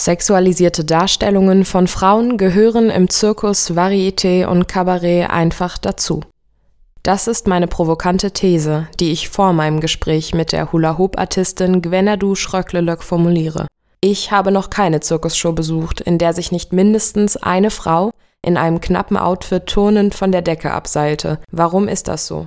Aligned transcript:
Sexualisierte 0.00 0.82
Darstellungen 0.86 1.66
von 1.66 1.86
Frauen 1.86 2.38
gehören 2.38 2.88
im 2.88 3.10
Zirkus, 3.10 3.72
Varieté 3.76 4.46
und 4.46 4.66
Kabarett 4.66 5.28
einfach 5.28 5.76
dazu. 5.76 6.22
Das 7.02 7.26
ist 7.26 7.46
meine 7.46 7.66
provokante 7.66 8.30
These, 8.30 8.88
die 8.98 9.12
ich 9.12 9.28
vor 9.28 9.52
meinem 9.52 9.78
Gespräch 9.80 10.32
mit 10.32 10.52
der 10.52 10.72
Hula-Hoop-Artistin 10.72 11.82
Gwenadu 11.82 12.34
Schröcklelöck 12.34 13.02
formuliere. 13.02 13.66
Ich 14.00 14.32
habe 14.32 14.52
noch 14.52 14.70
keine 14.70 15.00
Zirkusshow 15.00 15.52
besucht, 15.52 16.00
in 16.00 16.16
der 16.16 16.32
sich 16.32 16.50
nicht 16.50 16.72
mindestens 16.72 17.36
eine 17.36 17.70
Frau 17.70 18.10
in 18.40 18.56
einem 18.56 18.80
knappen 18.80 19.18
Outfit 19.18 19.66
turnend 19.66 20.14
von 20.14 20.32
der 20.32 20.40
Decke 20.40 20.72
abseilte. 20.72 21.40
Warum 21.50 21.88
ist 21.88 22.08
das 22.08 22.26
so? 22.26 22.46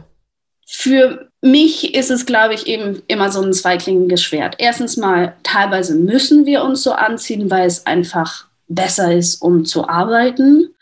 Für 0.76 1.30
mich 1.42 1.94
ist 1.94 2.10
es, 2.10 2.26
glaube 2.26 2.56
ich, 2.56 2.68
eben 2.68 3.04
immer 3.08 3.32
so 3.32 3.42
ein 3.42 3.54
zweiklingiges 3.54 4.24
Schwert. 4.24 4.56
Erstens 4.58 4.98
mal, 4.98 5.36
teilweise 5.44 5.96
müssen 5.96 6.46
wir 6.46 6.64
uns 6.64 6.82
so 6.82 6.94
anziehen, 6.94 7.52
weil 7.52 7.68
es 7.68 7.86
einfach 7.86 8.48
besser 8.68 9.14
ist, 9.14 9.42
um 9.42 9.66
zu 9.66 9.88
arbeiten. 9.88 10.74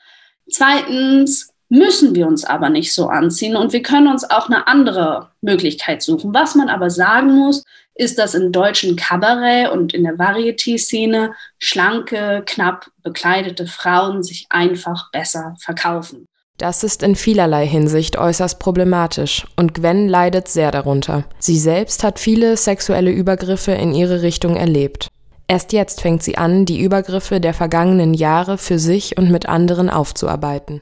Zweitens 0.49 1.49
müssen 1.67 2.15
wir 2.15 2.25
uns 2.25 2.45
aber 2.45 2.70
nicht 2.70 2.93
so 2.93 3.07
anziehen 3.07 3.55
und 3.55 3.73
wir 3.73 3.81
können 3.81 4.07
uns 4.07 4.29
auch 4.29 4.48
eine 4.48 4.67
andere 4.67 5.31
Möglichkeit 5.41 6.01
suchen. 6.01 6.34
Was 6.34 6.55
man 6.55 6.70
aber 6.70 6.89
sagen 6.89 7.34
muss, 7.34 7.63
ist, 7.93 8.17
dass 8.17 8.34
im 8.34 8.51
deutschen 8.51 8.95
Kabarett 8.95 9.71
und 9.71 9.93
in 9.93 10.03
der 10.03 10.17
Varieté-Szene 10.17 11.34
schlanke, 11.59 12.43
knapp 12.45 12.89
bekleidete 13.03 13.67
Frauen 13.67 14.23
sich 14.23 14.48
einfach 14.49 15.12
besser 15.12 15.55
verkaufen. 15.59 16.27
Das 16.61 16.83
ist 16.83 17.03
in 17.03 17.15
vielerlei 17.15 17.65
Hinsicht 17.65 18.17
äußerst 18.17 18.59
problematisch 18.59 19.45
und 19.55 19.73
Gwen 19.73 20.07
leidet 20.07 20.47
sehr 20.47 20.71
darunter. 20.71 21.25
Sie 21.39 21.57
selbst 21.57 22.03
hat 22.03 22.20
viele 22.20 22.55
sexuelle 22.55 23.11
Übergriffe 23.11 23.71
in 23.71 23.93
ihre 23.93 24.21
Richtung 24.21 24.55
erlebt. 24.55 25.07
Erst 25.47 25.73
jetzt 25.73 26.01
fängt 26.01 26.23
sie 26.23 26.37
an, 26.37 26.65
die 26.65 26.79
Übergriffe 26.79 27.41
der 27.41 27.53
vergangenen 27.53 28.13
Jahre 28.13 28.57
für 28.57 28.79
sich 28.79 29.17
und 29.17 29.31
mit 29.31 29.49
anderen 29.49 29.89
aufzuarbeiten 29.89 30.82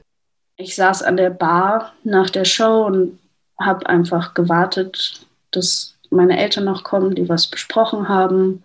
ich 0.60 0.74
saß 0.76 1.02
an 1.02 1.16
der 1.16 1.30
Bar 1.30 1.92
nach 2.04 2.30
der 2.30 2.44
Show 2.44 2.84
und 2.86 3.18
habe 3.58 3.86
einfach 3.86 4.34
gewartet, 4.34 5.26
dass 5.50 5.96
meine 6.10 6.38
Eltern 6.38 6.64
noch 6.64 6.84
kommen, 6.84 7.14
die 7.14 7.28
was 7.28 7.48
besprochen 7.48 8.08
haben. 8.08 8.62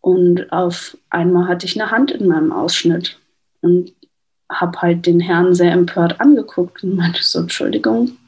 Und 0.00 0.52
auf 0.52 0.96
einmal 1.10 1.48
hatte 1.48 1.66
ich 1.66 1.80
eine 1.80 1.90
Hand 1.90 2.10
in 2.10 2.26
meinem 2.26 2.52
Ausschnitt 2.52 3.18
und 3.60 3.92
habe 4.50 4.82
halt 4.82 5.06
den 5.06 5.20
Herrn 5.20 5.54
sehr 5.54 5.72
empört 5.72 6.20
angeguckt 6.20 6.82
und 6.82 6.96
meinte 6.96 7.22
so, 7.22 7.38
Entschuldigung, 7.38 8.18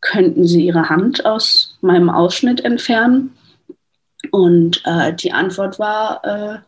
könnten 0.00 0.46
Sie 0.46 0.66
Ihre 0.66 0.88
Hand 0.88 1.26
aus 1.26 1.78
meinem 1.82 2.10
Ausschnitt 2.10 2.64
entfernen? 2.64 3.36
Und 4.30 4.82
äh, 4.84 5.14
die 5.14 5.32
Antwort 5.32 5.78
war, 5.78 6.24
äh, 6.24 6.58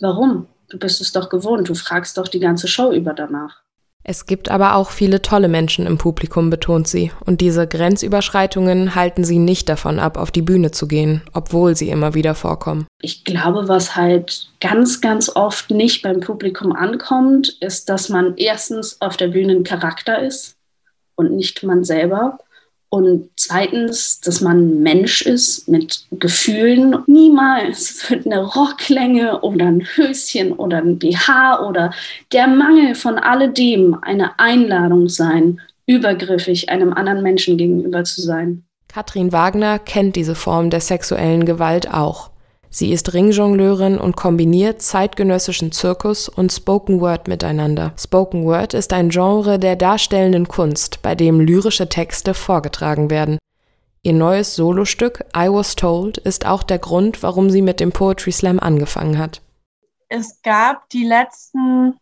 warum? 0.00 0.46
Du 0.68 0.78
bist 0.78 1.00
es 1.00 1.12
doch 1.12 1.28
gewohnt, 1.28 1.68
du 1.68 1.74
fragst 1.74 2.16
doch 2.16 2.28
die 2.28 2.38
ganze 2.38 2.68
Show 2.68 2.92
über 2.92 3.12
danach. 3.12 3.62
Es 4.02 4.26
gibt 4.26 4.50
aber 4.50 4.76
auch 4.76 4.90
viele 4.90 5.20
tolle 5.20 5.48
Menschen 5.48 5.86
im 5.86 5.98
Publikum, 5.98 6.48
betont 6.48 6.88
sie, 6.88 7.12
und 7.26 7.40
diese 7.40 7.66
Grenzüberschreitungen 7.66 8.94
halten 8.94 9.24
sie 9.24 9.38
nicht 9.38 9.68
davon 9.68 9.98
ab, 9.98 10.16
auf 10.16 10.30
die 10.30 10.42
Bühne 10.42 10.70
zu 10.70 10.88
gehen, 10.88 11.22
obwohl 11.34 11.76
sie 11.76 11.90
immer 11.90 12.14
wieder 12.14 12.34
vorkommen. 12.34 12.86
Ich 13.02 13.24
glaube, 13.24 13.68
was 13.68 13.96
halt 13.96 14.48
ganz, 14.60 15.00
ganz 15.00 15.34
oft 15.34 15.70
nicht 15.70 16.02
beim 16.02 16.20
Publikum 16.20 16.72
ankommt, 16.72 17.56
ist, 17.60 17.88
dass 17.88 18.08
man 18.08 18.34
erstens 18.36 19.00
auf 19.00 19.16
der 19.16 19.28
Bühne 19.28 19.52
ein 19.52 19.64
Charakter 19.64 20.20
ist 20.22 20.56
und 21.14 21.32
nicht 21.32 21.62
man 21.62 21.84
selber. 21.84 22.38
Und 22.92 23.30
zweitens, 23.36 24.20
dass 24.20 24.40
man 24.40 24.80
Mensch 24.82 25.22
ist 25.22 25.68
mit 25.68 26.06
Gefühlen. 26.10 26.96
Niemals 27.06 28.10
wird 28.10 28.26
eine 28.26 28.42
Rocklänge 28.42 29.40
oder 29.42 29.66
ein 29.66 29.86
Höschen 29.94 30.52
oder 30.52 30.78
ein 30.78 30.98
BH 30.98 31.66
oder 31.68 31.92
der 32.32 32.48
Mangel 32.48 32.96
von 32.96 33.16
alledem 33.16 33.96
eine 34.02 34.38
Einladung 34.40 35.08
sein, 35.08 35.60
übergriffig 35.86 36.68
einem 36.68 36.92
anderen 36.92 37.22
Menschen 37.22 37.56
gegenüber 37.56 38.02
zu 38.02 38.22
sein. 38.22 38.64
Katrin 38.88 39.30
Wagner 39.30 39.78
kennt 39.78 40.16
diese 40.16 40.34
Form 40.34 40.68
der 40.68 40.80
sexuellen 40.80 41.44
Gewalt 41.44 41.92
auch. 41.94 42.29
Sie 42.72 42.92
ist 42.92 43.12
Ringjongleurin 43.12 43.98
und 43.98 44.16
kombiniert 44.16 44.80
zeitgenössischen 44.80 45.72
Zirkus 45.72 46.28
und 46.28 46.52
Spoken 46.52 47.00
Word 47.00 47.26
miteinander. 47.26 47.92
Spoken 47.98 48.44
Word 48.44 48.74
ist 48.74 48.92
ein 48.92 49.08
Genre 49.08 49.58
der 49.58 49.74
darstellenden 49.74 50.46
Kunst, 50.46 51.02
bei 51.02 51.16
dem 51.16 51.40
lyrische 51.40 51.88
Texte 51.88 52.32
vorgetragen 52.32 53.10
werden. 53.10 53.38
Ihr 54.02 54.12
neues 54.12 54.54
Solostück 54.54 55.24
I 55.36 55.48
Was 55.50 55.74
Told 55.74 56.16
ist 56.18 56.46
auch 56.46 56.62
der 56.62 56.78
Grund, 56.78 57.24
warum 57.24 57.50
sie 57.50 57.60
mit 57.60 57.80
dem 57.80 57.90
Poetry 57.90 58.30
Slam 58.30 58.60
angefangen 58.60 59.18
hat. 59.18 59.42
Es 60.08 60.40
gab 60.42 60.88
die 60.90 61.04
letzten 61.04 61.98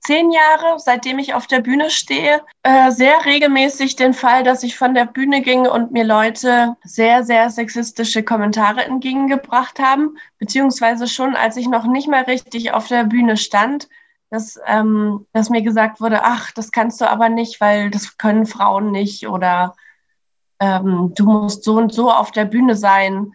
zehn 0.00 0.30
Jahre, 0.30 0.78
seitdem 0.78 1.18
ich 1.18 1.34
auf 1.34 1.46
der 1.46 1.60
Bühne 1.60 1.90
stehe, 1.90 2.42
äh, 2.62 2.90
sehr 2.90 3.24
regelmäßig 3.24 3.96
den 3.96 4.14
Fall, 4.14 4.42
dass 4.42 4.62
ich 4.62 4.76
von 4.76 4.94
der 4.94 5.04
Bühne 5.04 5.42
ging 5.42 5.66
und 5.66 5.92
mir 5.92 6.04
Leute 6.04 6.76
sehr, 6.84 7.22
sehr 7.24 7.50
sexistische 7.50 8.22
Kommentare 8.22 8.84
entgegengebracht 8.84 9.78
haben, 9.78 10.16
beziehungsweise 10.38 11.06
schon, 11.06 11.36
als 11.36 11.56
ich 11.56 11.68
noch 11.68 11.86
nicht 11.86 12.08
mehr 12.08 12.26
richtig 12.26 12.72
auf 12.72 12.88
der 12.88 13.04
Bühne 13.04 13.36
stand, 13.36 13.88
dass, 14.30 14.58
ähm, 14.66 15.26
dass 15.32 15.50
mir 15.50 15.62
gesagt 15.62 16.00
wurde, 16.00 16.22
ach, 16.24 16.52
das 16.52 16.70
kannst 16.70 17.00
du 17.00 17.08
aber 17.08 17.28
nicht, 17.28 17.60
weil 17.60 17.90
das 17.90 18.16
können 18.16 18.46
Frauen 18.46 18.92
nicht 18.92 19.26
oder 19.26 19.74
ähm, 20.60 21.12
du 21.14 21.24
musst 21.24 21.64
so 21.64 21.76
und 21.76 21.92
so 21.92 22.10
auf 22.10 22.30
der 22.30 22.44
Bühne 22.44 22.76
sein, 22.76 23.32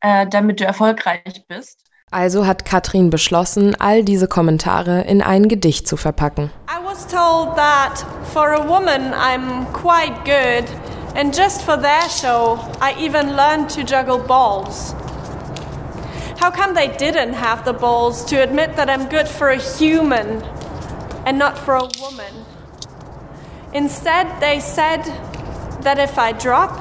äh, 0.00 0.26
damit 0.26 0.60
du 0.60 0.64
erfolgreich 0.64 1.44
bist. 1.48 1.84
Also 2.14 2.46
hat 2.46 2.64
Katrin 2.64 3.10
beschlossen, 3.10 3.74
all 3.80 4.04
diese 4.04 4.28
Kommentare 4.28 5.00
in 5.00 5.20
ein 5.20 5.48
Gedicht 5.48 5.88
zu 5.88 5.96
verpacken. 5.96 6.52
I 6.68 6.78
was 6.80 7.08
told 7.08 7.56
that 7.56 8.06
for 8.32 8.52
a 8.52 8.68
woman 8.68 9.12
I'm 9.12 9.66
quite 9.72 10.24
good 10.24 10.64
and 11.16 11.34
just 11.34 11.62
for 11.62 11.76
their 11.76 12.08
show 12.08 12.60
I 12.80 12.94
even 13.04 13.34
learned 13.34 13.68
to 13.70 13.82
juggle 13.82 14.18
balls. 14.18 14.94
How 16.38 16.52
come 16.52 16.74
they 16.74 16.86
didn't 16.86 17.34
have 17.34 17.64
the 17.64 17.72
balls 17.72 18.24
to 18.26 18.40
admit 18.40 18.76
that 18.76 18.88
I'm 18.88 19.08
good 19.08 19.26
for 19.26 19.48
a 19.48 19.58
human 19.58 20.40
and 21.26 21.36
not 21.36 21.58
for 21.58 21.74
a 21.74 21.88
woman? 22.00 22.44
Instead, 23.72 24.28
they 24.38 24.60
said 24.60 25.02
that 25.82 25.98
if 25.98 26.16
I 26.16 26.30
drop, 26.30 26.78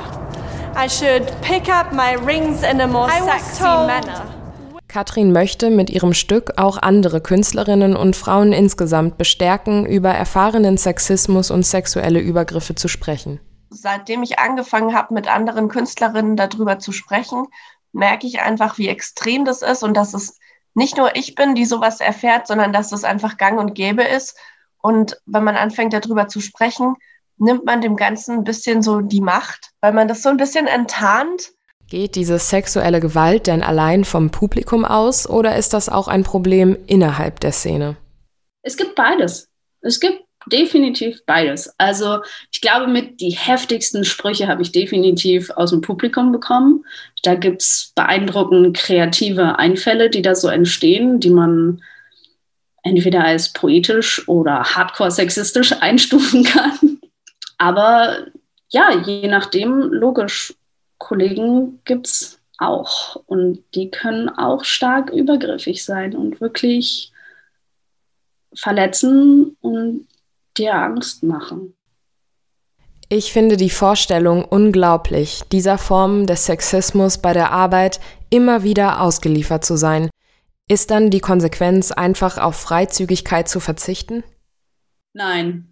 I 0.75 0.85
should 0.85 1.25
pick 1.41 1.69
up 1.69 1.91
my 1.91 2.13
rings 2.13 2.61
in 2.61 2.79
a 2.81 2.87
more 2.87 3.09
sexy 3.09 3.63
manner. 3.63 4.42
Katrin 4.93 5.31
möchte 5.31 5.71
mit 5.71 5.89
ihrem 5.89 6.13
Stück 6.13 6.51
auch 6.57 6.77
andere 6.77 7.19
Künstlerinnen 7.19 7.95
und 7.95 8.15
Frauen 8.15 8.53
insgesamt 8.53 9.17
bestärken, 9.17 9.87
über 9.87 10.11
erfahrenen 10.11 10.77
Sexismus 10.77 11.49
und 11.49 11.65
sexuelle 11.65 12.19
Übergriffe 12.19 12.75
zu 12.75 12.87
sprechen. 12.87 13.39
Seitdem 13.71 14.21
ich 14.21 14.37
angefangen 14.37 14.95
habe, 14.95 15.15
mit 15.15 15.27
anderen 15.27 15.67
Künstlerinnen 15.67 16.35
darüber 16.35 16.77
zu 16.77 16.91
sprechen, 16.91 17.47
merke 17.91 18.27
ich 18.27 18.41
einfach, 18.41 18.77
wie 18.77 18.87
extrem 18.87 19.45
das 19.45 19.63
ist 19.63 19.81
und 19.81 19.97
dass 19.97 20.13
es 20.13 20.37
nicht 20.75 20.95
nur 20.95 21.15
ich 21.15 21.33
bin, 21.33 21.55
die 21.55 21.65
sowas 21.65 21.99
erfährt, 21.99 22.45
sondern 22.45 22.71
dass 22.71 22.91
es 22.91 23.03
einfach 23.03 23.37
gang 23.37 23.59
und 23.59 23.73
gäbe 23.73 24.03
ist. 24.03 24.37
Und 24.79 25.19
wenn 25.25 25.43
man 25.43 25.55
anfängt, 25.55 25.93
darüber 25.93 26.27
zu 26.27 26.39
sprechen, 26.39 26.97
nimmt 27.37 27.65
man 27.65 27.81
dem 27.81 27.95
Ganzen 27.95 28.37
ein 28.37 28.43
bisschen 28.43 28.83
so 28.83 29.01
die 29.01 29.21
Macht, 29.21 29.71
weil 29.81 29.93
man 29.93 30.07
das 30.07 30.21
so 30.21 30.29
ein 30.29 30.37
bisschen 30.37 30.67
enttarnt 30.67 31.51
Geht 31.89 32.15
diese 32.15 32.39
sexuelle 32.39 32.99
Gewalt 32.99 33.47
denn 33.47 33.61
allein 33.61 34.03
vom 34.03 34.31
Publikum 34.31 34.83
aus 34.85 35.29
oder 35.29 35.55
ist 35.55 35.73
das 35.73 35.89
auch 35.89 36.07
ein 36.07 36.23
Problem 36.23 36.77
innerhalb 36.87 37.39
der 37.39 37.51
Szene? 37.51 37.97
Es 38.63 38.77
gibt 38.77 38.95
beides. 38.95 39.47
Es 39.81 39.99
gibt 39.99 40.23
definitiv 40.47 41.19
beides. 41.25 41.73
Also 41.77 42.19
ich 42.51 42.61
glaube, 42.61 42.87
mit 42.87 43.21
die 43.21 43.31
heftigsten 43.31 44.03
Sprüche 44.03 44.47
habe 44.47 44.61
ich 44.61 44.71
definitiv 44.71 45.51
aus 45.51 45.69
dem 45.69 45.81
Publikum 45.81 46.31
bekommen. 46.31 46.85
Da 47.23 47.35
gibt 47.35 47.61
es 47.61 47.91
beeindruckend 47.95 48.75
kreative 48.75 49.59
Einfälle, 49.59 50.09
die 50.09 50.21
da 50.21 50.35
so 50.35 50.47
entstehen, 50.47 51.19
die 51.19 51.29
man 51.29 51.81
entweder 52.83 53.23
als 53.23 53.53
poetisch 53.53 54.27
oder 54.27 54.63
hardcore 54.63 55.11
sexistisch 55.11 55.73
einstufen 55.79 56.43
kann. 56.43 56.99
Aber 57.57 58.25
ja, 58.69 58.89
je 59.05 59.27
nachdem, 59.27 59.93
logisch, 59.93 60.53
Kollegen 61.03 61.81
gibt 61.83 62.07
es 62.07 62.39
auch. 62.57 63.17
Und 63.25 63.61
die 63.75 63.91
können 63.91 64.29
auch 64.29 64.63
stark 64.63 65.11
übergriffig 65.11 65.83
sein 65.83 66.15
und 66.15 66.39
wirklich 66.39 67.11
verletzen 68.55 69.57
und 69.61 70.07
dir 70.57 70.75
Angst 70.75 71.23
machen. 71.23 71.75
Ich 73.09 73.33
finde 73.33 73.57
die 73.57 73.69
Vorstellung 73.69 74.45
unglaublich, 74.45 75.41
dieser 75.51 75.77
Form 75.77 76.25
des 76.25 76.45
Sexismus 76.45 77.17
bei 77.17 77.33
der 77.33 77.51
Arbeit 77.51 77.99
immer 78.29 78.63
wieder 78.63 79.01
ausgeliefert 79.01 79.65
zu 79.65 79.75
sein. 79.75 80.09
Ist 80.69 80.89
dann 80.89 81.09
die 81.09 81.19
Konsequenz 81.19 81.91
einfach 81.91 82.37
auf 82.37 82.55
Freizügigkeit 82.55 83.49
zu 83.49 83.59
verzichten? 83.59 84.23
Nein. 85.11 85.69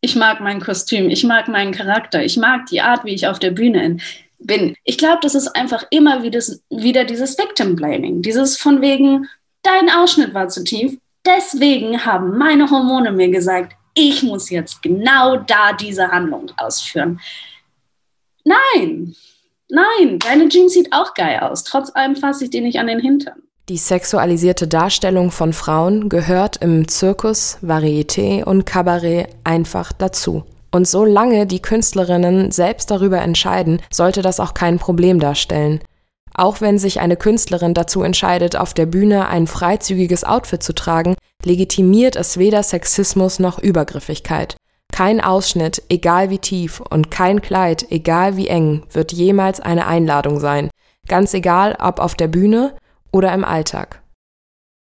Ich 0.00 0.16
mag 0.16 0.40
mein 0.40 0.60
Kostüm, 0.60 1.10
ich 1.10 1.24
mag 1.24 1.48
meinen 1.48 1.72
Charakter, 1.72 2.24
ich 2.24 2.38
mag 2.38 2.64
die 2.66 2.80
Art, 2.80 3.04
wie 3.04 3.12
ich 3.12 3.28
auf 3.28 3.38
der 3.38 3.50
Bühne 3.50 3.80
bin 3.80 4.00
bin. 4.40 4.74
Ich 4.84 4.98
glaube, 4.98 5.18
das 5.22 5.34
ist 5.34 5.48
einfach 5.48 5.84
immer 5.90 6.22
wieder, 6.22 6.40
wieder 6.70 7.04
dieses 7.04 7.38
Victim 7.38 7.76
Blaming, 7.76 8.22
dieses 8.22 8.56
von 8.56 8.80
wegen, 8.80 9.28
dein 9.62 9.90
Ausschnitt 9.90 10.34
war 10.34 10.48
zu 10.48 10.64
tief. 10.64 10.98
Deswegen 11.24 12.04
haben 12.04 12.36
meine 12.38 12.70
Hormone 12.70 13.12
mir 13.12 13.30
gesagt, 13.30 13.74
ich 13.94 14.22
muss 14.22 14.50
jetzt 14.50 14.82
genau 14.82 15.36
da 15.36 15.72
diese 15.72 16.08
Handlung 16.08 16.50
ausführen. 16.56 17.20
Nein, 18.44 19.14
nein, 19.68 20.18
deine 20.18 20.48
Jeans 20.48 20.72
sieht 20.72 20.92
auch 20.92 21.14
geil 21.14 21.40
aus. 21.40 21.64
Trotz 21.64 21.94
allem 21.94 22.16
fasse 22.16 22.44
ich 22.44 22.50
dir 22.50 22.62
nicht 22.62 22.78
an 22.78 22.86
den 22.86 23.00
Hintern. 23.00 23.42
Die 23.68 23.76
sexualisierte 23.76 24.66
Darstellung 24.66 25.30
von 25.30 25.52
Frauen 25.52 26.08
gehört 26.08 26.56
im 26.56 26.88
Zirkus, 26.88 27.58
Varieté 27.62 28.42
und 28.42 28.66
Kabarett 28.66 29.28
einfach 29.44 29.92
dazu. 29.92 30.44
Und 30.70 30.86
solange 30.86 31.46
die 31.46 31.62
Künstlerinnen 31.62 32.50
selbst 32.50 32.90
darüber 32.90 33.20
entscheiden, 33.20 33.82
sollte 33.90 34.22
das 34.22 34.40
auch 34.40 34.54
kein 34.54 34.78
Problem 34.78 35.18
darstellen. 35.18 35.80
Auch 36.32 36.60
wenn 36.60 36.78
sich 36.78 37.00
eine 37.00 37.16
Künstlerin 37.16 37.74
dazu 37.74 38.02
entscheidet, 38.02 38.56
auf 38.56 38.72
der 38.72 38.86
Bühne 38.86 39.28
ein 39.28 39.46
freizügiges 39.46 40.24
Outfit 40.24 40.62
zu 40.62 40.74
tragen, 40.74 41.16
legitimiert 41.44 42.16
es 42.16 42.38
weder 42.38 42.62
Sexismus 42.62 43.40
noch 43.40 43.58
Übergriffigkeit. 43.58 44.56
Kein 44.92 45.20
Ausschnitt, 45.20 45.82
egal 45.88 46.30
wie 46.30 46.38
tief, 46.38 46.80
und 46.80 47.10
kein 47.10 47.42
Kleid, 47.42 47.86
egal 47.90 48.36
wie 48.36 48.48
eng, 48.48 48.82
wird 48.92 49.12
jemals 49.12 49.60
eine 49.60 49.86
Einladung 49.86 50.40
sein, 50.40 50.70
ganz 51.08 51.34
egal 51.34 51.76
ob 51.80 52.00
auf 52.00 52.14
der 52.14 52.28
Bühne 52.28 52.74
oder 53.12 53.32
im 53.32 53.44
Alltag. 53.44 54.02